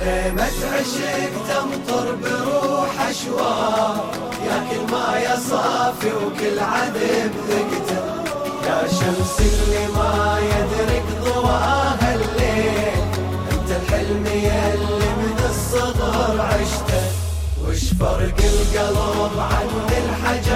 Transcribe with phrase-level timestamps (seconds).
[0.00, 4.14] خيمة عشق تمطر بروح أشواق.
[4.46, 8.02] يا كل ما يا صافي وكل عذب ذقته
[8.66, 12.94] يا شمس اللي ما يدرك ضواها الليل.
[13.52, 17.04] أنت الحلم يلي من الصغر عشته.
[17.68, 20.53] وش فرق القلب عن الحجر؟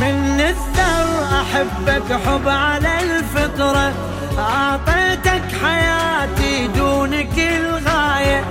[0.00, 1.08] من الثر
[1.40, 3.92] أحبك حب على الفطرة.
[4.38, 8.44] أعطيتك حياتي دونك الغاية.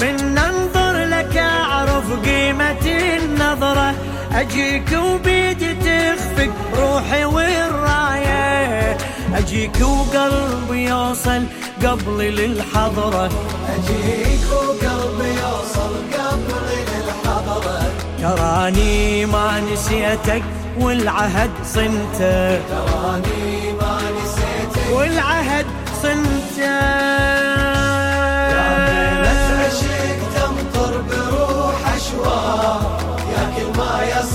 [0.00, 3.94] من أنظر لك أعرف قيمة النظرة.
[4.34, 8.96] أجيك وبيدي تخفق روحي والراية.
[9.34, 11.42] أجيك وقلبي يوصل
[11.84, 13.30] قبلي للحضرة.
[13.74, 17.92] أجيك وقلبي يوصل قبلي للحضرة.
[18.22, 20.42] تراني ما نسيتك.
[20.78, 25.66] والعهد صنته تراني ما نسيتك والعهد
[26.02, 27.50] صنته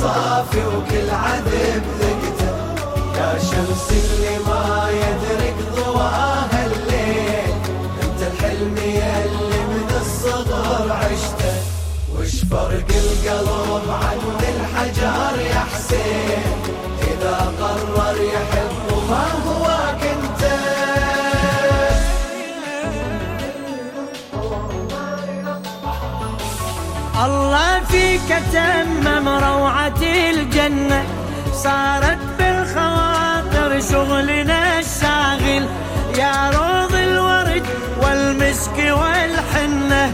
[0.02, 2.56] صافي وكل عذب ذقته
[3.18, 7.54] يا شمس اللي ما يدرك ضواها الليل
[8.04, 11.56] انت الحلم يلي من الصغر عشته
[12.16, 14.35] وش فرق القلب عن
[28.26, 31.04] الله فيك تمم روعة الجنة
[31.54, 35.68] صارت بالخواطر شغلنا الشاغل.
[36.18, 37.66] يا روض الورد
[38.02, 40.14] والمسك والحنة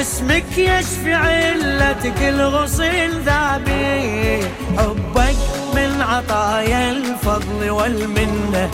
[0.00, 4.46] اسمك يشفي علة كل غصن ذابي.
[4.78, 5.36] حبك
[5.74, 8.70] من عطايا الفضل والمنة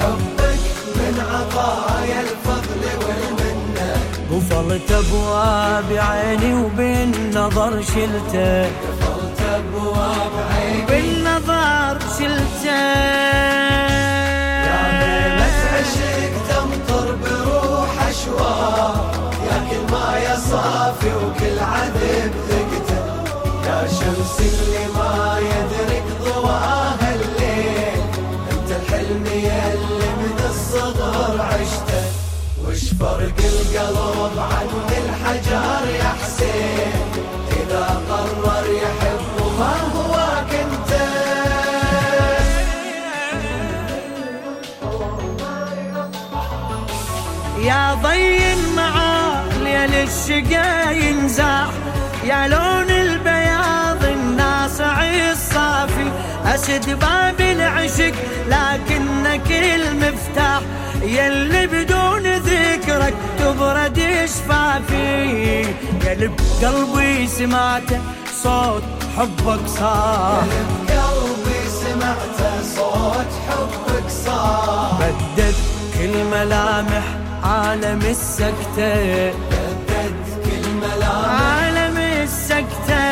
[0.00, 0.62] حبك
[0.96, 3.43] من عطايا الفضل والمنة.
[4.34, 8.62] قفلت أبواب عيني وبالنظر شلته.
[8.66, 10.86] قفلت أبواب عيني.
[10.86, 13.63] بالنظر شلته.
[33.24, 34.68] وش فرق القلب عن
[35.04, 36.92] الحجر يا حسين.
[37.50, 40.90] إذا قرر يحب ما هواك انت
[47.64, 51.70] يا ضي معالي للشقا ينزاح.
[52.24, 55.02] يا لون البياض الناصع
[55.32, 56.12] الصافي.
[56.44, 58.14] أسد باب العشق
[58.48, 60.60] لكنك المفتاح.
[61.02, 61.63] يلي
[65.74, 68.00] شفافي قلب قلبي سمعته
[68.42, 68.82] صوت
[69.16, 70.44] حبك صار.
[70.88, 71.60] قلبي
[72.76, 75.54] صوت حبك صار بدد
[75.98, 77.04] كل ملامح
[77.44, 79.32] عالم السكتة.
[79.50, 80.14] بدد
[80.44, 83.04] كل ملامح عالم السكتة.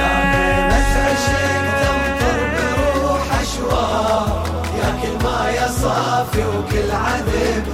[0.00, 4.46] يا ليلة عشق تمطر بروح أشواق
[4.78, 5.14] يا كل
[6.36, 7.64] وكل عذب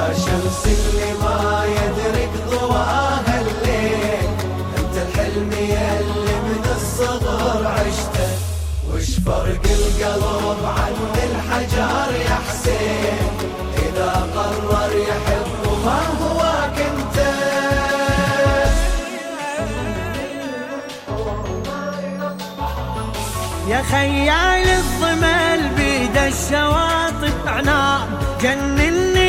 [0.00, 4.28] يا شمس اللي ما يدرك ضواها الليل.
[4.78, 8.30] أنت الحلم يلي من الصغر عشته.
[8.90, 10.94] وش فرق القلب عن
[11.26, 13.22] الحجر يا حسين؟
[13.86, 17.16] إذا قرر يحب ما هواك انت
[23.68, 28.08] يا خيال الضمل بيد الشواطئ عناء
[28.42, 29.19] جنني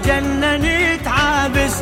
[0.00, 1.74] مثل ما جننت عابس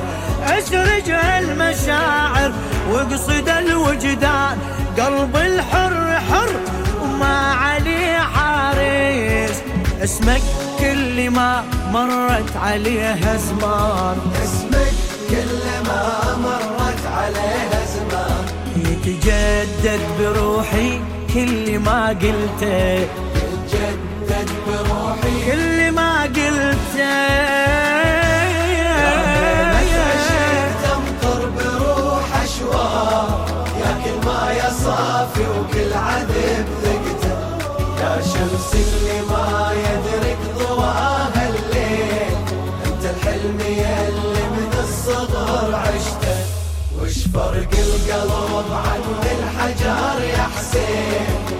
[0.46, 2.52] اسرج المشاعر
[2.92, 4.58] واقصد الوجدان.
[4.98, 6.50] قلب الحر حر
[7.02, 9.56] وما عليه حارس
[10.04, 10.42] اسمك
[10.80, 14.92] كل ما مرت عليها زمان اسمك
[15.30, 16.02] كل ما
[16.44, 18.44] مرت عليها زمان
[18.76, 21.00] يتجدد بروحي
[21.34, 23.08] كل ما قلته.
[23.38, 26.07] يتجدد بروحي كل ما
[34.84, 37.36] صافي وكل عذب ذقته
[38.00, 42.36] يا شمس اللي ما يدرك ضواها الليل
[42.86, 46.36] انت الحلم يلي من الصغر عشته
[47.02, 51.57] وش القلب عند الحجر يا حسين